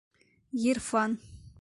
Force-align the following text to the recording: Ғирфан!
Ғирфан! 0.63 1.17